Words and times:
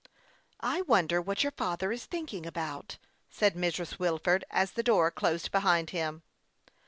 "I 0.75 0.81
wonder 0.81 1.21
what 1.21 1.43
your 1.43 1.51
father 1.51 1.91
is 1.91 2.05
thinking 2.05 2.47
about," 2.47 2.97
said 3.29 3.53
Mrs. 3.53 3.99
Wilford, 3.99 4.43
as 4.49 4.71
the 4.71 4.81
door 4.81 5.11
closed 5.11 5.51
behind 5.51 5.91
him. 5.91 6.23